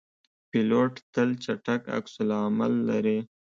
[0.49, 3.19] پیلوټ تل چټک عکس العمل لري.